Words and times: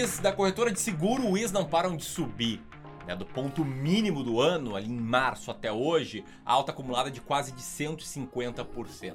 WIS 0.00 0.18
da 0.18 0.32
corretora 0.32 0.72
de 0.72 0.80
seguro, 0.80 1.28
WIS 1.28 1.52
não 1.52 1.62
param 1.62 1.94
de 1.94 2.04
subir. 2.04 2.62
Né? 3.06 3.14
Do 3.14 3.26
ponto 3.26 3.62
mínimo 3.62 4.24
do 4.24 4.40
ano, 4.40 4.74
ali 4.74 4.88
em 4.88 4.98
março 4.98 5.50
até 5.50 5.70
hoje, 5.70 6.24
a 6.42 6.54
alta 6.54 6.72
acumulada 6.72 7.10
de 7.10 7.20
quase 7.20 7.52
de 7.52 7.60
150%. 7.60 9.14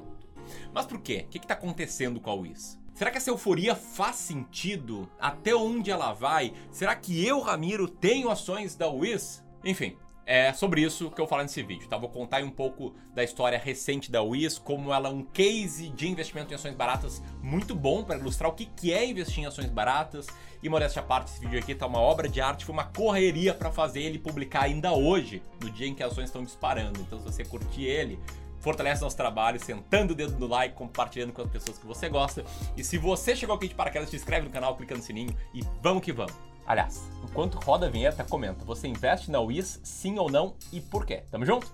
Mas 0.71 0.86
por 0.86 1.02
quê? 1.02 1.25
O 1.25 1.29
que 1.32 1.39
está 1.39 1.56
acontecendo 1.56 2.20
com 2.20 2.29
a 2.29 2.36
WIS? 2.36 2.79
Será 2.93 3.10
que 3.10 3.18
essa 3.18 3.32
euforia 3.32 3.74
faz 3.74 4.18
sentido? 4.18 5.10
Até 5.20 5.56
onde 5.56 5.89
ela 5.89 6.14
vai? 6.14 6.54
Será 6.70 6.96
que 6.96 7.25
eu, 7.25 7.39
Ramiro, 7.39 7.88
tenho 7.88 8.29
ações 8.29 8.75
da 8.75 8.88
WIS? 8.88 9.43
Enfim, 9.64 9.97
é 10.25 10.52
sobre 10.54 10.82
isso 10.82 11.11
que 11.11 11.21
eu 11.21 11.28
falo 11.28 11.43
nesse 11.43 11.61
vídeo, 11.61 11.88
tá? 11.88 11.97
Vou 11.97 12.10
contar 12.10 12.43
um 12.43 12.50
pouco 12.50 12.96
da 13.14 13.24
história 13.24 13.60
recente 13.60 14.11
da 14.11 14.24
WIS, 14.24 14.57
como 14.57 14.92
ela 14.92 15.10
é 15.10 15.11
um 15.11 15.24
case 15.24 15.89
de 15.89 16.07
investimento 16.07 16.51
em 16.51 16.56
ações 16.56 16.74
baratas 16.74 17.21
muito 17.43 17.75
bom 17.75 18.04
para 18.04 18.18
ilustrar 18.18 18.50
o 18.50 18.54
que 18.54 18.92
é 18.92 19.06
investir 19.06 19.43
em 19.43 19.46
ações 19.46 19.70
baratas. 19.70 20.28
E 20.64 20.70
modéstia 20.70 21.01
à 21.01 21.06
parte, 21.06 21.32
esse 21.32 21.39
vídeo 21.39 21.60
aqui 21.60 21.75
tá 21.75 21.86
uma 21.86 22.00
obra 22.00 22.28
de 22.28 22.42
arte, 22.42 22.65
foi 22.65 22.74
uma 22.74 22.86
correria 22.86 23.54
para 23.54 23.71
fazer 23.71 24.01
ele 24.01 24.18
publicar 24.18 24.64
ainda 24.64 24.93
hoje, 24.93 25.43
no 25.61 25.70
dia 25.70 25.88
em 25.88 25.93
que 25.93 26.01
as 26.01 26.11
ações 26.11 26.26
estão 26.26 26.43
disparando. 26.43 27.00
Então, 27.01 27.20
se 27.20 27.26
você 27.26 27.46
curtir 27.46 27.84
ele, 27.84 28.20
fortalece 28.60 29.04
nosso 29.04 29.15
trabalho, 29.15 29.60
sentando 29.60 30.14
o 30.14 30.15
dedo 30.15 30.39
no 30.39 30.48
like, 30.48 30.73
compartilhando 30.73 31.34
com 31.34 31.43
as 31.43 31.50
pessoas 31.51 31.78
que 31.78 31.86
você 31.86 32.09
gosta. 32.09 32.44
E 32.76 32.84
se 32.84 32.98
você 32.98 33.36
chegou 33.36 33.56
aqui 33.56 33.67
de 33.67 33.76
paraquedas, 33.76 34.09
se 34.09 34.16
inscreve 34.16 34.48
no 34.48 34.52
canal, 34.52 34.76
clica 34.76 34.95
no 34.95 35.03
sininho 35.03 35.38
e 35.53 35.62
vamos 35.84 36.02
que 36.02 36.12
vamos. 36.12 36.55
Aliás, 36.67 37.11
enquanto 37.23 37.59
roda 37.59 37.86
a 37.86 37.89
vinheta, 37.89 38.23
comenta: 38.23 38.66
você 38.66 38.88
investe 38.88 39.30
na 39.30 39.39
WIS, 39.39 39.80
sim 39.83 40.17
ou 40.17 40.31
não 40.31 40.56
e 40.72 40.81
por 40.81 41.06
quê? 41.06 41.23
Tamo 41.30 41.45
junto? 41.45 41.72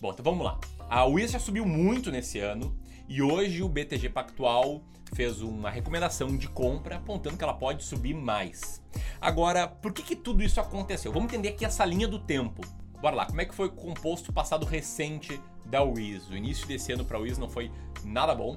Bom, 0.00 0.10
então 0.10 0.24
vamos 0.24 0.44
lá. 0.44 0.58
A 0.90 1.04
WIS 1.04 1.30
já 1.30 1.38
subiu 1.38 1.64
muito 1.64 2.10
nesse 2.10 2.40
ano 2.40 2.76
e 3.08 3.22
hoje 3.22 3.62
o 3.62 3.68
BTG 3.68 4.08
Pactual 4.08 4.82
fez 5.14 5.40
uma 5.40 5.70
recomendação 5.70 6.36
de 6.36 6.48
compra 6.48 6.96
apontando 6.96 7.36
que 7.36 7.44
ela 7.44 7.54
pode 7.54 7.84
subir 7.84 8.14
mais. 8.14 8.82
Agora, 9.20 9.68
por 9.68 9.92
que, 9.92 10.02
que 10.02 10.16
tudo 10.16 10.42
isso 10.42 10.60
aconteceu? 10.60 11.12
Vamos 11.12 11.32
entender 11.32 11.50
aqui 11.50 11.64
essa 11.64 11.84
linha 11.84 12.08
do 12.08 12.18
tempo. 12.18 12.62
Bora 13.06 13.14
lá, 13.18 13.26
como 13.26 13.40
é 13.40 13.44
que 13.44 13.54
foi 13.54 13.68
o 13.68 13.70
composto 13.70 14.32
passado 14.32 14.66
recente 14.66 15.40
da 15.64 15.80
Wiz? 15.80 16.28
O 16.28 16.36
início 16.36 16.66
desse 16.66 16.90
ano 16.90 17.04
para 17.04 17.16
a 17.16 17.20
Wiz 17.20 17.38
não 17.38 17.48
foi 17.48 17.70
nada 18.02 18.34
bom, 18.34 18.56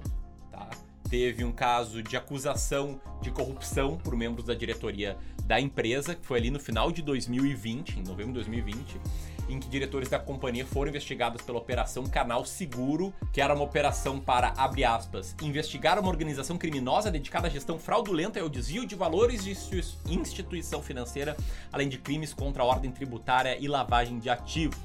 tá? 0.51 0.67
Teve 1.07 1.43
um 1.43 1.51
caso 1.51 2.01
de 2.01 2.17
acusação 2.17 2.99
de 3.21 3.29
corrupção 3.29 3.95
por 3.95 4.15
membros 4.15 4.47
da 4.47 4.55
diretoria 4.55 5.15
da 5.45 5.61
empresa, 5.61 6.15
que 6.15 6.25
foi 6.25 6.39
ali 6.39 6.49
no 6.49 6.59
final 6.59 6.91
de 6.91 7.03
2020, 7.03 7.99
em 7.99 8.01
novembro 8.01 8.33
de 8.33 8.39
2020 8.39 8.99
em 9.49 9.59
que 9.59 9.67
diretores 9.67 10.07
da 10.07 10.19
companhia 10.19 10.65
foram 10.65 10.89
investigados 10.89 11.41
pela 11.41 11.57
Operação 11.57 12.05
Canal 12.05 12.45
Seguro, 12.45 13.13
que 13.33 13.41
era 13.41 13.53
uma 13.53 13.63
operação 13.63 14.19
para, 14.19 14.53
abre 14.55 14.83
aspas, 14.85 15.35
investigar 15.41 15.99
uma 15.99 16.09
organização 16.09 16.57
criminosa 16.57 17.11
dedicada 17.11 17.47
à 17.47 17.49
gestão 17.49 17.79
fraudulenta 17.79 18.39
e 18.39 18.41
ao 18.41 18.47
desvio 18.47 18.85
de 18.85 18.95
valores 18.95 19.43
de 19.43 19.57
instituição 20.07 20.81
financeira, 20.81 21.35
além 21.71 21.89
de 21.89 21.97
crimes 21.97 22.33
contra 22.33 22.63
a 22.63 22.65
ordem 22.65 22.91
tributária 22.91 23.57
e 23.59 23.67
lavagem 23.67 24.19
de 24.19 24.29
ativos. 24.29 24.77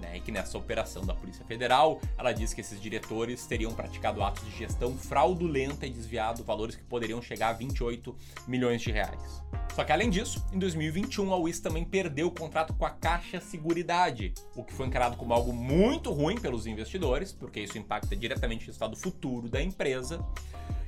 Né, 0.00 0.16
e 0.16 0.20
que 0.20 0.32
nessa 0.32 0.56
operação 0.56 1.04
da 1.04 1.12
Polícia 1.14 1.44
Federal, 1.44 2.00
ela 2.16 2.32
diz 2.32 2.54
que 2.54 2.62
esses 2.62 2.80
diretores 2.80 3.44
teriam 3.46 3.74
praticado 3.74 4.22
atos 4.22 4.42
de 4.44 4.56
gestão 4.56 4.96
fraudulenta 4.96 5.86
e 5.86 5.90
desviado 5.90 6.42
valores 6.42 6.74
que 6.74 6.82
poderiam 6.82 7.20
chegar 7.20 7.48
a 7.48 7.52
28 7.52 8.16
milhões 8.48 8.80
de 8.80 8.90
reais. 8.90 9.42
Só 9.74 9.84
que 9.84 9.92
além 9.92 10.08
disso, 10.08 10.42
em 10.54 10.58
2021 10.58 11.32
a 11.34 11.36
WIS 11.36 11.60
também 11.60 11.84
perdeu 11.84 12.28
o 12.28 12.30
contrato 12.30 12.72
com 12.72 12.86
a 12.86 12.90
Caixa 12.90 13.40
Seguridade, 13.40 14.32
o 14.56 14.64
que 14.64 14.72
foi 14.72 14.86
encarado 14.86 15.18
como 15.18 15.34
algo 15.34 15.52
muito 15.52 16.10
ruim 16.10 16.40
pelos 16.40 16.66
investidores, 16.66 17.30
porque 17.30 17.60
isso 17.60 17.76
impacta 17.76 18.16
diretamente 18.16 18.68
o 18.68 18.72
estado 18.72 18.96
futuro 18.96 19.50
da 19.50 19.62
empresa, 19.62 20.24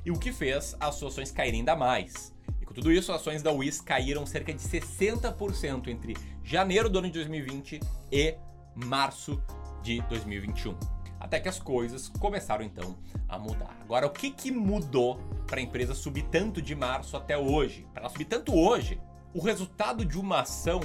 e 0.04 0.10
o 0.10 0.18
que 0.18 0.32
fez 0.32 0.74
as 0.80 1.02
ações 1.02 1.30
caírem 1.30 1.60
ainda 1.60 1.76
mais. 1.76 2.34
E 2.60 2.64
com 2.64 2.74
tudo 2.74 2.90
isso, 2.90 3.12
as 3.12 3.20
ações 3.20 3.42
da 3.42 3.52
WIS 3.52 3.80
caíram 3.80 4.26
cerca 4.26 4.52
de 4.52 4.60
60% 4.60 5.88
entre 5.88 6.16
janeiro 6.42 6.88
do 6.88 6.98
ano 6.98 7.08
de 7.08 7.14
2020 7.14 7.80
e 8.10 8.34
março 8.74 9.42
de 9.82 10.00
2021 10.02 10.76
até 11.22 11.38
que 11.38 11.48
as 11.48 11.60
coisas 11.60 12.08
começaram 12.08 12.64
então 12.64 12.98
a 13.28 13.38
mudar. 13.38 13.76
Agora, 13.80 14.06
o 14.06 14.10
que, 14.10 14.28
que 14.28 14.50
mudou 14.50 15.20
para 15.46 15.60
a 15.60 15.62
empresa 15.62 15.94
subir 15.94 16.24
tanto 16.24 16.60
de 16.60 16.74
março 16.74 17.16
até 17.16 17.38
hoje? 17.38 17.86
Para 17.94 18.02
ela 18.02 18.10
subir 18.10 18.24
tanto 18.24 18.52
hoje, 18.52 19.00
o 19.32 19.40
resultado 19.40 20.04
de 20.04 20.18
uma 20.18 20.40
ação 20.40 20.80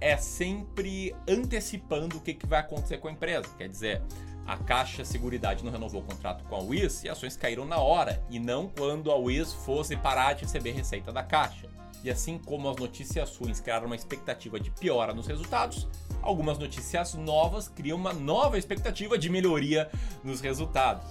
é 0.00 0.16
sempre 0.16 1.14
antecipando 1.28 2.16
o 2.16 2.20
que, 2.20 2.32
que 2.32 2.46
vai 2.46 2.60
acontecer 2.60 2.96
com 2.96 3.08
a 3.08 3.12
empresa. 3.12 3.46
Quer 3.58 3.68
dizer, 3.68 4.02
a 4.46 4.56
Caixa 4.56 5.04
Seguridade 5.04 5.62
não 5.62 5.70
renovou 5.70 6.00
o 6.00 6.04
contrato 6.04 6.44
com 6.44 6.56
a 6.56 6.60
Wiz 6.60 7.04
e 7.04 7.08
ações 7.10 7.36
caíram 7.36 7.66
na 7.66 7.78
hora, 7.78 8.24
e 8.30 8.38
não 8.38 8.68
quando 8.68 9.10
a 9.10 9.16
Wiz 9.16 9.52
fosse 9.52 9.96
parar 9.96 10.32
de 10.32 10.44
receber 10.44 10.72
receita 10.72 11.12
da 11.12 11.22
Caixa. 11.22 11.73
E 12.04 12.10
assim 12.10 12.36
como 12.36 12.68
as 12.68 12.76
notícias 12.76 13.34
ruins 13.34 13.60
criaram 13.60 13.86
uma 13.86 13.96
expectativa 13.96 14.60
de 14.60 14.70
piora 14.70 15.14
nos 15.14 15.26
resultados, 15.26 15.88
algumas 16.20 16.58
notícias 16.58 17.14
novas 17.14 17.66
criam 17.66 17.96
uma 17.96 18.12
nova 18.12 18.58
expectativa 18.58 19.16
de 19.16 19.30
melhoria 19.30 19.90
nos 20.22 20.42
resultados. 20.42 21.06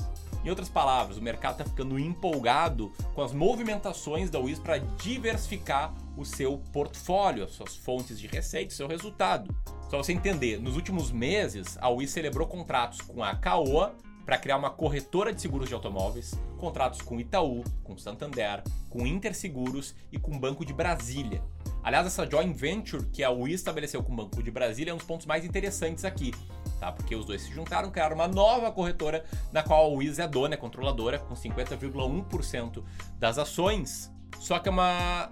Em 0.46 0.50
outras 0.50 0.70
palavras, 0.70 1.18
o 1.18 1.22
mercado 1.22 1.54
está 1.54 1.66
ficando 1.66 1.98
empolgado 1.98 2.92
com 3.16 3.24
as 3.24 3.34
movimentações 3.34 4.30
da 4.30 4.38
Wiz 4.38 4.59
para 4.59 4.78
diversificar 4.78 5.96
o 6.16 6.24
seu 6.24 6.59
portfólio, 6.72 7.44
as 7.44 7.54
suas 7.54 7.75
fontes 7.75 8.20
de 8.20 8.28
receita, 8.28 8.72
seu 8.72 8.88
resultado. 8.88 9.56
Só 9.90 9.98
você 9.98 10.14
entender, 10.14 10.60
nos 10.60 10.75
últimos 10.75 11.12
meses, 11.12 11.75
a 11.81 11.90
Wiz 11.90 12.12
celebrou 12.12 12.48
contratos 12.48 13.02
com 13.02 13.24
a 13.24 13.36
Caoa, 13.36 13.96
para 14.25 14.38
criar 14.38 14.57
uma 14.57 14.69
corretora 14.69 15.34
de 15.34 15.41
seguros 15.41 15.67
de 15.67 15.73
automóveis, 15.73 16.34
contratos 16.57 17.01
com 17.01 17.19
Itaú, 17.19 17.63
com 17.84 17.97
Santander, 17.97 18.63
com 18.89 19.06
Interseguros 19.06 19.95
e 20.11 20.17
com 20.17 20.35
o 20.35 20.39
Banco 20.39 20.66
de 20.66 20.73
Brasília. 20.73 21.44
Aliás, 21.84 22.07
essa 22.07 22.29
joint 22.29 22.56
venture 22.56 23.06
que 23.07 23.23
a 23.23 23.31
UI 23.31 23.51
estabeleceu 23.51 24.01
com 24.01 24.13
o 24.13 24.16
Banco 24.16 24.41
de 24.41 24.50
Brasília 24.50 24.91
é 24.91 24.94
um 24.94 24.97
dos 24.97 25.06
pontos 25.06 25.25
mais 25.25 25.44
interessantes 25.44 26.06
aqui, 26.06 26.31
tá? 26.79 26.91
Porque 26.91 27.16
os 27.16 27.25
dois 27.25 27.41
se 27.41 27.51
juntaram, 27.51 27.91
criaram 27.91 28.16
uma 28.16 28.28
nova 28.28 28.72
corretora 28.72 29.25
na 29.51 29.62
qual 29.62 29.85
a 29.85 29.89
UIS 29.89 30.19
é 30.19 30.28
dona, 30.28 30.53
é 30.53 30.57
controladora, 30.57 31.19
com 31.19 31.33
50,1% 31.33 32.83
das 33.19 33.38
ações. 33.38 34.09
Só 34.39 34.59
que 34.59 34.69
é 34.69 34.72
uma 34.72 35.31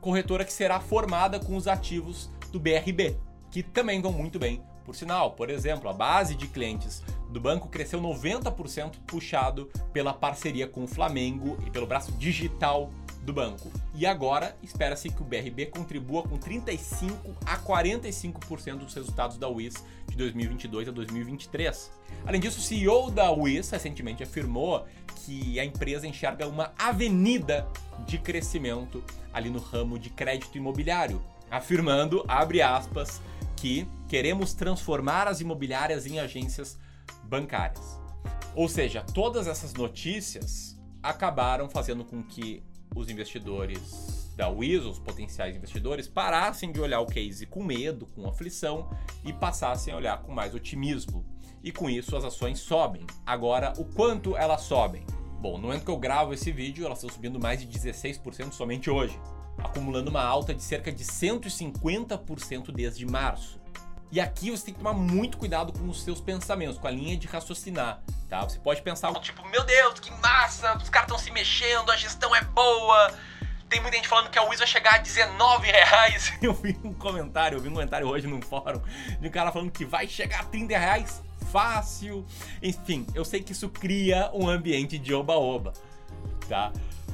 corretora 0.00 0.44
que 0.44 0.52
será 0.52 0.80
formada 0.80 1.38
com 1.38 1.56
os 1.56 1.68
ativos 1.68 2.30
do 2.50 2.58
BRB, 2.58 3.18
que 3.50 3.62
também 3.62 4.00
vão 4.00 4.12
muito 4.12 4.38
bem 4.38 4.62
por 4.84 4.94
sinal, 4.94 5.32
por 5.32 5.50
exemplo, 5.50 5.88
a 5.88 5.92
base 5.92 6.34
de 6.34 6.46
clientes 6.46 7.02
do 7.30 7.40
banco 7.40 7.68
cresceu 7.68 8.00
90% 8.00 8.92
puxado 9.06 9.70
pela 9.92 10.12
parceria 10.12 10.66
com 10.66 10.84
o 10.84 10.88
Flamengo 10.88 11.58
e 11.66 11.70
pelo 11.70 11.86
braço 11.86 12.12
digital 12.12 12.90
do 13.22 13.32
banco. 13.32 13.70
E 13.94 14.04
agora 14.04 14.56
espera-se 14.62 15.08
que 15.08 15.22
o 15.22 15.24
BRB 15.24 15.66
contribua 15.66 16.22
com 16.24 16.36
35 16.36 17.36
a 17.46 17.56
45% 17.58 18.78
dos 18.78 18.94
resultados 18.94 19.38
da 19.38 19.48
WIS 19.48 19.74
de 20.08 20.16
2022 20.16 20.88
a 20.88 20.90
2023. 20.90 21.90
Além 22.26 22.40
disso, 22.40 22.58
o 22.58 22.62
CEO 22.62 23.10
da 23.10 23.30
WIS 23.30 23.70
recentemente 23.70 24.22
afirmou 24.22 24.86
que 25.24 25.58
a 25.60 25.64
empresa 25.64 26.06
enxerga 26.06 26.48
uma 26.48 26.72
avenida 26.76 27.68
de 28.06 28.18
crescimento 28.18 29.02
ali 29.32 29.48
no 29.48 29.60
ramo 29.60 29.98
de 29.98 30.10
crédito 30.10 30.58
imobiliário, 30.58 31.22
afirmando, 31.50 32.24
abre 32.26 32.60
aspas, 32.60 33.20
que 33.62 33.88
queremos 34.08 34.54
transformar 34.54 35.28
as 35.28 35.40
imobiliárias 35.40 36.04
em 36.04 36.18
agências 36.18 36.76
bancárias. 37.22 37.96
Ou 38.56 38.68
seja, 38.68 39.04
todas 39.14 39.46
essas 39.46 39.72
notícias 39.72 40.76
acabaram 41.00 41.68
fazendo 41.68 42.04
com 42.04 42.24
que 42.24 42.60
os 42.92 43.08
investidores 43.08 44.32
da 44.34 44.48
Wiz, 44.48 44.82
os 44.82 44.98
potenciais 44.98 45.54
investidores, 45.54 46.08
parassem 46.08 46.72
de 46.72 46.80
olhar 46.80 46.98
o 47.02 47.06
case 47.06 47.46
com 47.46 47.62
medo, 47.62 48.04
com 48.06 48.28
aflição 48.28 48.90
e 49.24 49.32
passassem 49.32 49.94
a 49.94 49.96
olhar 49.96 50.20
com 50.22 50.32
mais 50.32 50.56
otimismo. 50.56 51.24
E 51.62 51.70
com 51.70 51.88
isso 51.88 52.16
as 52.16 52.24
ações 52.24 52.58
sobem. 52.58 53.06
Agora, 53.24 53.74
o 53.78 53.84
quanto 53.84 54.36
elas 54.36 54.62
sobem? 54.62 55.06
Bom, 55.40 55.56
no 55.56 55.68
momento 55.68 55.84
que 55.84 55.90
eu 55.90 55.98
gravo 55.98 56.34
esse 56.34 56.50
vídeo, 56.50 56.84
elas 56.84 56.98
estão 56.98 57.14
subindo 57.14 57.38
mais 57.38 57.60
de 57.60 57.68
16% 57.68 58.50
somente 58.50 58.90
hoje 58.90 59.16
acumulando 59.58 60.10
uma 60.10 60.22
alta 60.22 60.54
de 60.54 60.62
cerca 60.62 60.92
de 60.92 61.04
150% 61.04 62.72
desde 62.72 63.06
março. 63.06 63.60
E 64.12 64.20
aqui 64.20 64.50
você 64.50 64.66
tem 64.66 64.74
que 64.74 64.80
tomar 64.80 64.92
muito 64.92 65.38
cuidado 65.38 65.72
com 65.72 65.88
os 65.88 66.02
seus 66.02 66.20
pensamentos, 66.20 66.76
com 66.76 66.86
a 66.86 66.90
linha 66.90 67.16
de 67.16 67.26
raciocinar, 67.26 67.98
tá? 68.28 68.42
Você 68.42 68.58
pode 68.58 68.82
pensar 68.82 69.10
tipo, 69.20 69.42
meu 69.48 69.64
Deus, 69.64 69.98
que 70.00 70.10
massa, 70.20 70.76
os 70.76 70.90
caras 70.90 71.08
estão 71.08 71.18
se 71.18 71.30
mexendo, 71.30 71.90
a 71.90 71.96
gestão 71.96 72.36
é 72.36 72.42
boa. 72.42 73.14
Tem 73.70 73.80
muita 73.80 73.96
gente 73.96 74.06
falando 74.06 74.28
que 74.28 74.38
a 74.38 74.42
Wiz 74.42 74.58
vai 74.58 74.68
chegar 74.68 74.96
a 74.96 74.98
19 74.98 75.66
reais. 75.66 76.30
Eu 76.42 76.52
vi 76.52 76.78
um 76.84 76.92
comentário, 76.92 77.56
eu 77.56 77.62
vi 77.62 77.70
um 77.70 77.72
comentário 77.72 78.06
hoje 78.06 78.26
num 78.26 78.42
fórum 78.42 78.82
de 79.18 79.28
um 79.28 79.30
cara 79.30 79.50
falando 79.50 79.70
que 79.70 79.86
vai 79.86 80.06
chegar 80.06 80.40
a 80.40 80.44
30 80.44 80.76
reais 80.76 81.22
fácil. 81.50 82.26
Enfim, 82.62 83.06
eu 83.14 83.24
sei 83.24 83.42
que 83.42 83.52
isso 83.52 83.70
cria 83.70 84.30
um 84.34 84.46
ambiente 84.46 84.98
de 84.98 85.14
oba-oba, 85.14 85.72
tá? 86.46 86.70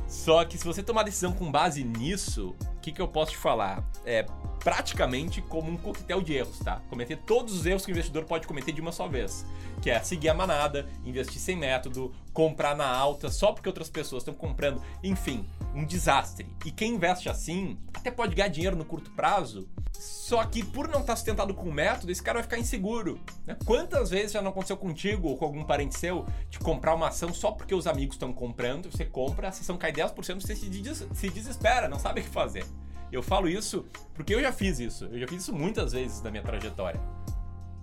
Só 0.08 0.44
que 0.44 0.58
se 0.58 0.64
você 0.64 0.82
tomar 0.82 1.04
decisão 1.04 1.32
com 1.32 1.48
base 1.48 1.84
nisso, 1.84 2.56
o 2.60 2.80
que, 2.80 2.90
que, 2.90 3.00
eu 3.00 3.06
posso 3.06 3.32
te 3.32 3.36
falar? 3.36 3.84
É 4.04 4.26
praticamente 4.68 5.40
como 5.40 5.70
um 5.70 5.78
coquetel 5.78 6.20
de 6.20 6.34
erros, 6.34 6.58
tá? 6.58 6.82
Cometer 6.90 7.16
todos 7.16 7.54
os 7.54 7.64
erros 7.64 7.86
que 7.86 7.90
o 7.90 7.94
investidor 7.94 8.26
pode 8.26 8.46
cometer 8.46 8.70
de 8.70 8.82
uma 8.82 8.92
só 8.92 9.08
vez. 9.08 9.46
Que 9.80 9.88
é 9.88 9.98
seguir 10.00 10.28
a 10.28 10.34
manada, 10.34 10.86
investir 11.06 11.40
sem 11.40 11.56
método, 11.56 12.14
comprar 12.34 12.76
na 12.76 12.86
alta 12.86 13.30
só 13.30 13.50
porque 13.50 13.66
outras 13.66 13.88
pessoas 13.88 14.20
estão 14.20 14.34
comprando. 14.34 14.82
Enfim, 15.02 15.48
um 15.74 15.86
desastre. 15.86 16.46
E 16.66 16.70
quem 16.70 16.96
investe 16.96 17.30
assim 17.30 17.78
até 17.94 18.10
pode 18.10 18.34
ganhar 18.34 18.48
dinheiro 18.48 18.76
no 18.76 18.84
curto 18.84 19.10
prazo, 19.12 19.66
só 19.90 20.44
que 20.44 20.62
por 20.62 20.86
não 20.86 21.00
estar 21.00 21.16
sustentado 21.16 21.54
com 21.54 21.70
o 21.70 21.72
método, 21.72 22.12
esse 22.12 22.22
cara 22.22 22.34
vai 22.36 22.42
ficar 22.42 22.58
inseguro. 22.58 23.18
Né? 23.46 23.56
Quantas 23.64 24.10
vezes 24.10 24.32
já 24.32 24.42
não 24.42 24.50
aconteceu 24.50 24.76
contigo 24.76 25.28
ou 25.28 25.38
com 25.38 25.46
algum 25.46 25.64
parente 25.64 25.98
seu 25.98 26.26
de 26.50 26.58
comprar 26.58 26.94
uma 26.94 27.08
ação 27.08 27.32
só 27.32 27.52
porque 27.52 27.74
os 27.74 27.86
amigos 27.86 28.16
estão 28.16 28.34
comprando, 28.34 28.92
você 28.92 29.06
compra, 29.06 29.46
a 29.46 29.50
ação 29.50 29.78
cai 29.78 29.94
10%, 29.94 30.42
você 30.42 30.54
se 30.54 31.30
desespera, 31.30 31.88
não 31.88 31.98
sabe 31.98 32.20
o 32.20 32.24
que 32.24 32.28
fazer. 32.28 32.66
Eu 33.10 33.22
falo 33.22 33.48
isso 33.48 33.86
porque 34.14 34.34
eu 34.34 34.40
já 34.40 34.52
fiz 34.52 34.78
isso. 34.78 35.06
Eu 35.06 35.18
já 35.18 35.26
fiz 35.26 35.42
isso 35.42 35.52
muitas 35.52 35.92
vezes 35.92 36.22
na 36.22 36.30
minha 36.30 36.42
trajetória. 36.42 37.00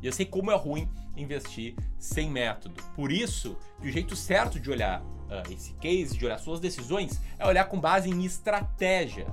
E 0.02 0.06
eu 0.06 0.14
sei 0.14 0.26
como 0.26 0.52
é 0.52 0.56
ruim 0.56 0.90
investir 1.18 1.76
sem 1.98 2.30
método. 2.30 2.82
Por 2.96 3.12
isso, 3.12 3.58
o 3.82 3.88
jeito 3.88 4.16
certo 4.16 4.60
de 4.60 4.70
olhar 4.70 5.02
uh, 5.02 5.52
esse 5.52 5.74
case, 5.76 6.18
de 6.18 6.26
olhar 6.26 6.38
suas 6.38 6.60
decisões, 6.60 7.20
é 7.40 7.48
olhar 7.48 7.66
com 7.66 7.80
base 7.80 8.10
em 8.10 8.24
estratégia. 8.24 9.28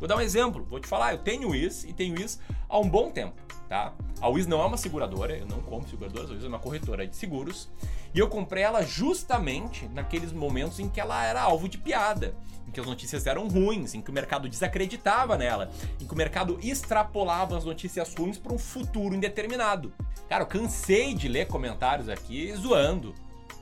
Vou 0.00 0.08
dar 0.08 0.16
um 0.16 0.20
exemplo, 0.20 0.64
vou 0.64 0.80
te 0.80 0.88
falar, 0.88 1.12
eu 1.12 1.18
tenho 1.18 1.54
isso 1.54 1.86
e 1.86 1.92
tenho 1.92 2.18
isso 2.18 2.40
há 2.66 2.78
um 2.78 2.88
bom 2.88 3.10
tempo, 3.10 3.34
tá? 3.68 3.92
A 4.18 4.28
Wiz 4.28 4.46
não 4.46 4.62
é 4.62 4.64
uma 4.64 4.78
seguradora, 4.78 5.36
eu 5.36 5.46
não 5.46 5.60
compro 5.60 5.90
seguradoras, 5.90 6.30
a 6.30 6.32
Wiz 6.32 6.42
é 6.42 6.48
uma 6.48 6.58
corretora 6.58 7.06
de 7.06 7.14
seguros, 7.14 7.68
e 8.14 8.18
eu 8.18 8.26
comprei 8.26 8.62
ela 8.62 8.82
justamente 8.82 9.86
naqueles 9.88 10.32
momentos 10.32 10.80
em 10.80 10.88
que 10.88 10.98
ela 10.98 11.22
era 11.22 11.42
alvo 11.42 11.68
de 11.68 11.76
piada, 11.76 12.34
em 12.66 12.70
que 12.70 12.80
as 12.80 12.86
notícias 12.86 13.26
eram 13.26 13.46
ruins, 13.46 13.94
em 13.94 14.00
que 14.00 14.10
o 14.10 14.12
mercado 14.12 14.48
desacreditava 14.48 15.36
nela, 15.36 15.70
em 16.00 16.06
que 16.06 16.14
o 16.14 16.16
mercado 16.16 16.58
extrapolava 16.62 17.58
as 17.58 17.64
notícias 17.64 18.14
ruins 18.14 18.38
para 18.38 18.54
um 18.54 18.58
futuro 18.58 19.14
indeterminado. 19.14 19.92
Cara, 20.30 20.44
eu 20.44 20.46
cansei 20.46 21.12
de 21.12 21.28
ler 21.28 21.46
comentários 21.46 22.08
aqui 22.08 22.54
zoando 22.54 23.14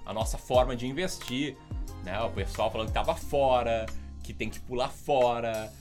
a 0.07 0.13
nossa 0.13 0.39
forma 0.39 0.77
de 0.77 0.87
investir, 0.87 1.57
né? 2.05 2.21
O 2.21 2.31
pessoal 2.31 2.71
falando 2.71 2.89
que 2.89 2.95
tava 2.95 3.15
fora, 3.15 3.87
que 4.23 4.33
tem 4.33 4.51
que 4.51 4.61
pular 4.61 4.91
fora, 4.91 5.73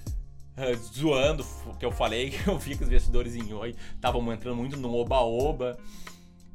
zoando 0.93 1.45
que 1.79 1.85
eu 1.85 1.91
falei, 1.91 2.31
que 2.31 2.47
eu 2.49 2.57
vi 2.57 2.75
que 2.75 2.83
os 2.83 2.89
investidores 2.89 3.35
em 3.35 3.53
Oi 3.53 3.75
estavam 3.95 4.31
entrando 4.33 4.55
muito 4.55 4.77
no 4.77 4.93
oba-oba. 4.93 5.77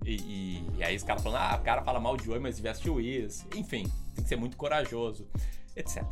E, 0.04 0.16
e, 0.16 0.66
e, 0.78 0.84
aí 0.84 0.96
os 0.96 1.04
caras 1.04 1.22
falando, 1.22 1.40
ah, 1.40 1.56
o 1.60 1.64
cara 1.64 1.82
fala 1.82 2.00
mal 2.00 2.16
de 2.16 2.28
Oi, 2.28 2.38
mas 2.38 2.58
investe 2.58 2.90
o 2.90 3.00
IS. 3.00 3.46
Enfim, 3.54 3.84
tem 4.14 4.24
que 4.24 4.28
ser 4.28 4.36
muito 4.36 4.56
corajoso, 4.56 5.28
etc. 5.76 6.02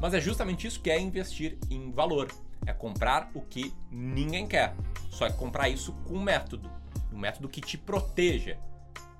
Mas 0.00 0.14
é 0.14 0.20
justamente 0.20 0.66
isso 0.66 0.80
que 0.80 0.90
é 0.90 1.00
investir 1.00 1.56
em 1.70 1.90
valor. 1.92 2.28
É 2.66 2.72
comprar 2.72 3.30
o 3.34 3.40
que 3.40 3.72
ninguém 3.90 4.46
quer. 4.46 4.74
Só 5.10 5.26
é 5.26 5.30
comprar 5.30 5.68
isso 5.68 5.92
com 6.04 6.14
um 6.14 6.22
método. 6.22 6.68
Um 7.12 7.18
método 7.18 7.48
que 7.48 7.60
te 7.60 7.78
proteja. 7.78 8.58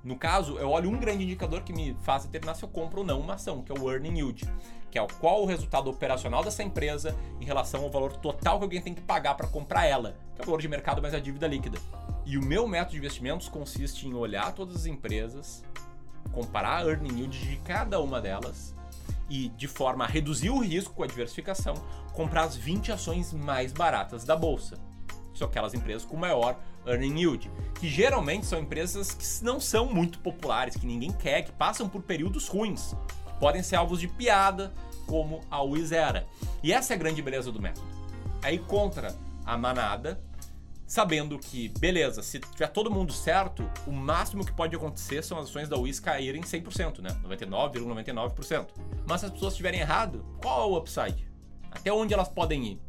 No 0.06 0.16
caso, 0.16 0.56
eu 0.58 0.70
olho 0.70 0.88
um 0.88 0.98
grande 0.98 1.24
indicador 1.24 1.62
que 1.62 1.72
me 1.72 1.96
faz 2.02 2.24
determinar 2.24 2.54
se 2.54 2.62
eu 2.62 2.68
compro 2.68 3.00
ou 3.00 3.06
não 3.06 3.20
uma 3.20 3.34
ação, 3.34 3.62
que 3.62 3.72
é 3.72 3.74
o 3.74 3.90
Earning 3.90 4.18
Yield 4.18 4.48
que 4.96 4.98
é 4.98 5.06
qual 5.20 5.42
o 5.42 5.46
resultado 5.46 5.90
operacional 5.90 6.42
dessa 6.42 6.62
empresa 6.62 7.14
em 7.38 7.44
relação 7.44 7.82
ao 7.82 7.90
valor 7.90 8.16
total 8.16 8.56
que 8.56 8.64
alguém 8.64 8.80
tem 8.80 8.94
que 8.94 9.02
pagar 9.02 9.34
para 9.34 9.46
comprar 9.46 9.84
ela, 9.84 10.16
que 10.34 10.40
é 10.40 10.42
o 10.42 10.46
valor 10.46 10.60
de 10.60 10.68
mercado 10.68 11.02
mais 11.02 11.12
a 11.12 11.20
dívida 11.20 11.46
líquida. 11.46 11.78
E 12.24 12.38
o 12.38 12.42
meu 12.42 12.66
método 12.66 12.92
de 12.92 12.98
investimentos 12.98 13.46
consiste 13.46 14.06
em 14.06 14.14
olhar 14.14 14.54
todas 14.54 14.74
as 14.74 14.86
empresas, 14.86 15.62
comparar 16.32 16.78
a 16.78 16.88
earning 16.88 17.18
yield 17.18 17.38
de 17.38 17.56
cada 17.58 18.00
uma 18.00 18.22
delas 18.22 18.74
e, 19.28 19.48
de 19.50 19.68
forma 19.68 20.04
a 20.04 20.08
reduzir 20.08 20.48
o 20.48 20.60
risco 20.60 20.94
com 20.94 21.02
a 21.02 21.06
diversificação, 21.06 21.74
comprar 22.14 22.44
as 22.44 22.56
20 22.56 22.92
ações 22.92 23.34
mais 23.34 23.72
baratas 23.72 24.24
da 24.24 24.34
bolsa. 24.34 24.78
São 25.34 25.46
aquelas 25.46 25.74
empresas 25.74 26.06
com 26.06 26.16
maior 26.16 26.58
earning 26.86 27.18
yield, 27.18 27.50
que 27.74 27.88
geralmente 27.88 28.46
são 28.46 28.60
empresas 28.60 29.12
que 29.12 29.44
não 29.44 29.60
são 29.60 29.86
muito 29.86 30.18
populares, 30.18 30.76
que 30.76 30.86
ninguém 30.86 31.12
quer, 31.12 31.42
que 31.42 31.52
passam 31.52 31.88
por 31.88 32.02
períodos 32.02 32.48
ruins, 32.48 32.94
podem 33.38 33.62
ser 33.62 33.76
alvos 33.76 34.00
de 34.00 34.08
piada, 34.08 34.72
como 35.06 35.40
a 35.50 35.62
Wiz 35.62 35.92
era. 35.92 36.26
E 36.62 36.72
essa 36.72 36.92
é 36.92 36.96
a 36.96 36.98
grande 36.98 37.22
beleza 37.22 37.52
do 37.52 37.60
método. 37.60 37.86
Aí 38.42 38.58
contra 38.58 39.14
a 39.44 39.56
manada, 39.56 40.20
sabendo 40.86 41.38
que, 41.38 41.68
beleza, 41.78 42.22
se 42.22 42.40
tiver 42.40 42.68
todo 42.68 42.90
mundo 42.90 43.12
certo, 43.12 43.68
o 43.86 43.92
máximo 43.92 44.44
que 44.44 44.52
pode 44.52 44.74
acontecer 44.74 45.22
são 45.22 45.38
as 45.38 45.48
ações 45.48 45.68
da 45.68 45.76
Wiz 45.76 46.00
caírem 46.00 46.42
100%, 46.42 47.00
né? 47.00 47.10
99,99%. 47.24 48.68
Mas 49.06 49.20
se 49.20 49.26
as 49.26 49.32
pessoas 49.32 49.52
estiverem 49.52 49.80
errado, 49.80 50.24
qual 50.40 50.62
é 50.62 50.72
o 50.72 50.78
upside? 50.78 51.28
Até 51.70 51.92
onde 51.92 52.14
elas 52.14 52.28
podem 52.28 52.64
ir? 52.64 52.80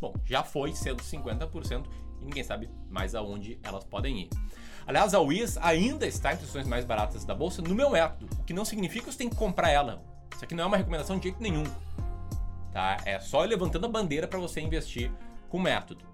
Bom, 0.00 0.14
já 0.24 0.42
foi 0.42 0.74
sendo 0.74 1.02
50% 1.02 1.84
e 2.22 2.24
ninguém 2.24 2.44
sabe 2.44 2.70
mais 2.88 3.14
aonde 3.14 3.58
elas 3.62 3.84
podem 3.84 4.22
ir. 4.22 4.30
Aliás, 4.86 5.14
a 5.14 5.20
Wiz 5.20 5.58
ainda 5.58 6.06
está 6.06 6.32
entre 6.32 6.44
as 6.44 6.50
ações 6.50 6.66
mais 6.66 6.84
baratas 6.84 7.24
da 7.24 7.34
bolsa 7.34 7.60
no 7.60 7.74
meu 7.74 7.90
método, 7.90 8.28
o 8.38 8.44
que 8.44 8.52
não 8.52 8.64
significa 8.64 9.06
que 9.06 9.12
você 9.12 9.18
tem 9.18 9.28
que 9.28 9.36
comprar 9.36 9.70
ela. 9.70 10.02
Isso 10.34 10.44
aqui 10.44 10.54
não 10.54 10.64
é 10.64 10.66
uma 10.66 10.76
recomendação 10.76 11.18
de 11.18 11.24
jeito 11.24 11.40
nenhum. 11.40 11.64
Tá? 12.72 12.96
É 13.04 13.20
só 13.20 13.42
levantando 13.42 13.86
a 13.86 13.88
bandeira 13.88 14.26
para 14.26 14.38
você 14.38 14.60
investir 14.60 15.12
com 15.48 15.60
método. 15.60 16.04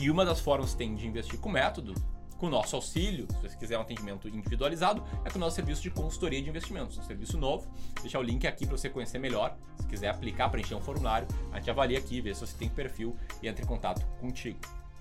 E 0.00 0.10
uma 0.10 0.24
das 0.24 0.40
formas 0.40 0.72
que 0.72 0.78
tem 0.78 0.94
de 0.94 1.06
investir 1.06 1.38
com 1.38 1.48
método, 1.48 1.94
com 2.36 2.46
o 2.46 2.50
nosso 2.50 2.74
auxílio, 2.74 3.28
se 3.30 3.48
você 3.48 3.56
quiser 3.56 3.78
um 3.78 3.82
atendimento 3.82 4.26
individualizado, 4.26 5.04
é 5.24 5.30
com 5.30 5.36
o 5.36 5.40
nosso 5.40 5.56
serviço 5.56 5.82
de 5.82 5.90
consultoria 5.90 6.42
de 6.42 6.48
investimentos. 6.48 6.96
Um 6.98 7.02
serviço 7.02 7.38
novo. 7.38 7.66
Vou 7.66 8.02
deixar 8.02 8.18
o 8.18 8.22
link 8.22 8.46
aqui 8.46 8.66
para 8.66 8.76
você 8.76 8.88
conhecer 8.88 9.18
melhor. 9.18 9.56
Se 9.78 9.86
quiser 9.86 10.08
aplicar, 10.08 10.48
preencher 10.48 10.74
um 10.74 10.80
formulário, 10.80 11.28
a 11.52 11.58
gente 11.58 11.70
avalia 11.70 11.98
aqui, 11.98 12.20
vê 12.20 12.34
se 12.34 12.40
você 12.40 12.56
tem 12.56 12.68
perfil 12.68 13.14
e 13.42 13.48
entra 13.48 13.62
em 13.62 13.66
contato 13.68 14.04
contigo. 14.18 14.58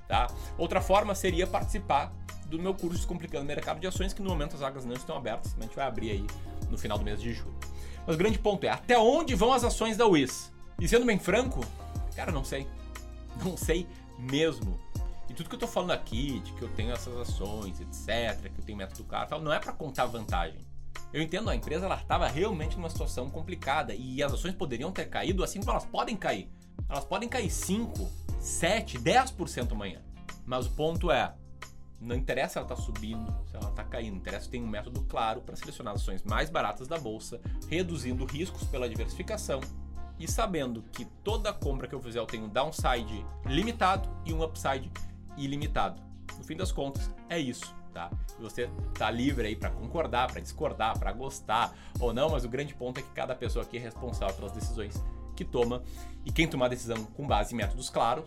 Tá? 0.09 0.25
Outra 0.57 0.81
forma 0.81 1.13
seria 1.13 1.45
participar 1.45 2.11
do 2.47 2.57
meu 2.57 2.73
curso 2.73 2.97
Descomplicando 2.97 3.44
o 3.44 3.47
Mercado 3.47 3.79
de 3.79 3.85
Ações, 3.85 4.11
que 4.11 4.23
no 4.23 4.29
momento 4.29 4.56
as 4.56 4.61
vagas 4.61 4.83
não 4.83 4.95
estão 4.95 5.15
abertas, 5.15 5.53
mas 5.53 5.59
a 5.59 5.67
gente 5.67 5.75
vai 5.75 5.85
abrir 5.85 6.09
aí 6.09 6.25
no 6.67 6.79
final 6.79 6.97
do 6.97 7.06
mês 7.06 7.21
de 7.21 7.31
julho. 7.31 7.56
Mas 8.07 8.15
o 8.15 8.17
grande 8.17 8.39
ponto 8.39 8.65
é, 8.65 8.69
até 8.69 8.97
onde 8.97 9.35
vão 9.35 9.53
as 9.53 9.63
ações 9.63 9.95
da 9.95 10.07
Wiz? 10.07 10.51
E 10.79 10.88
sendo 10.88 11.06
bem 11.06 11.19
franco, 11.19 11.63
cara, 12.15 12.31
não 12.31 12.44
sei. 12.44 12.65
Não 13.45 13.56
sei 13.56 13.88
mesmo. 14.17 14.79
E 15.29 15.33
tudo 15.35 15.47
que 15.47 15.53
eu 15.53 15.59
tô 15.59 15.67
falando 15.67 15.91
aqui, 15.91 16.39
de 16.39 16.53
que 16.53 16.63
eu 16.63 16.69
tenho 16.69 16.91
essas 16.91 17.15
ações, 17.15 17.79
etc, 17.79 18.51
que 18.51 18.61
eu 18.61 18.65
tenho 18.65 18.79
método 18.79 19.03
caro, 19.03 19.39
não 19.39 19.53
é 19.53 19.59
para 19.59 19.73
contar 19.73 20.07
vantagem. 20.07 20.65
Eu 21.13 21.21
entendo, 21.21 21.51
a 21.51 21.56
empresa 21.56 21.85
ela 21.85 21.95
estava 21.95 22.27
realmente 22.27 22.75
numa 22.75 22.89
situação 22.89 23.30
complicada 23.30 23.94
e 23.94 24.23
as 24.23 24.33
ações 24.33 24.56
poderiam 24.56 24.92
ter 24.92 25.06
caído 25.06 25.44
assim 25.44 25.59
como 25.59 25.69
elas 25.69 25.85
podem 25.85 26.18
cair. 26.18 26.49
Elas 26.89 27.06
podem 27.06 27.30
cair 27.30 27.51
5, 27.51 28.09
7, 28.39 28.97
10% 28.97 29.71
amanhã. 29.71 30.01
Mas 30.45 30.65
o 30.65 30.71
ponto 30.71 31.11
é, 31.11 31.33
não 31.99 32.15
interessa 32.15 32.53
se 32.53 32.57
ela 32.59 32.65
está 32.65 32.75
subindo, 32.75 33.35
se 33.49 33.55
ela 33.55 33.69
está 33.69 33.83
caindo, 33.83 34.15
interessa 34.17 34.49
tem 34.49 34.63
um 34.63 34.67
método 34.67 35.01
claro 35.03 35.41
para 35.41 35.55
selecionar 35.55 35.93
as 35.93 36.01
ações 36.01 36.23
mais 36.23 36.49
baratas 36.49 36.87
da 36.87 36.97
bolsa, 36.97 37.39
reduzindo 37.67 38.25
riscos 38.25 38.63
pela 38.65 38.87
diversificação 38.87 39.59
e 40.17 40.27
sabendo 40.29 40.83
que 40.91 41.05
toda 41.23 41.53
compra 41.53 41.87
que 41.87 41.95
eu 41.95 42.01
fizer 42.01 42.19
eu 42.19 42.25
tenho 42.25 42.45
um 42.45 42.49
downside 42.49 43.25
limitado 43.45 44.09
e 44.25 44.33
um 44.33 44.43
upside 44.43 44.91
ilimitado. 45.37 46.01
No 46.37 46.43
fim 46.43 46.55
das 46.55 46.71
contas, 46.71 47.09
é 47.29 47.39
isso. 47.39 47.75
Tá? 47.93 48.11
Você 48.39 48.69
tá 48.93 49.09
livre 49.09 49.47
aí 49.47 49.55
para 49.55 49.71
concordar, 49.71 50.31
para 50.31 50.39
discordar, 50.39 50.97
para 50.97 51.11
gostar 51.11 51.73
ou 51.99 52.13
não, 52.13 52.29
mas 52.29 52.45
o 52.45 52.49
grande 52.49 52.73
ponto 52.73 52.99
é 52.99 53.03
que 53.03 53.09
cada 53.09 53.35
pessoa 53.35 53.65
aqui 53.65 53.77
é 53.77 53.79
responsável 53.79 54.35
pelas 54.35 54.51
decisões 54.51 55.03
que 55.39 55.51
toma 55.51 55.81
e 56.25 56.31
quem 56.31 56.47
tomar 56.47 56.67
decisão 56.67 57.03
com 57.15 57.25
base 57.25 57.53
em 57.53 57.57
métodos 57.57 57.89
claros 57.89 58.25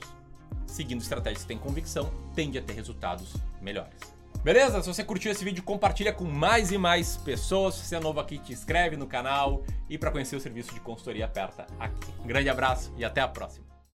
seguindo 0.67 1.01
estratégias 1.01 1.43
que 1.43 1.49
têm 1.49 1.59
convicção, 1.59 2.11
tende 2.35 2.59
a 2.59 2.63
ter 2.63 2.73
resultados 2.73 3.35
melhores. 3.61 3.99
Beleza? 4.43 4.83
Se 4.83 4.89
você 4.89 5.05
curtiu 5.05 5.31
esse 5.31 5.45
vídeo, 5.45 5.63
compartilha 5.63 6.13
com 6.13 6.25
mais 6.25 6.73
e 6.73 6.79
mais 6.79 7.17
pessoas. 7.17 7.77
Se 7.77 7.85
você 7.85 7.97
é 7.97 8.01
novo 8.01 8.19
aqui, 8.19 8.39
te 8.39 8.53
inscreve 8.53 8.97
no 8.97 9.07
canal 9.07 9.63
e 9.89 9.97
para 9.97 10.11
conhecer 10.11 10.35
o 10.35 10.41
serviço 10.41 10.75
de 10.75 10.81
consultoria, 10.81 11.27
aperta 11.27 11.67
aqui. 11.79 12.13
Um 12.21 12.27
grande 12.27 12.49
abraço 12.49 12.93
e 12.97 13.05
até 13.05 13.21
a 13.21 13.29
próxima. 13.29 13.72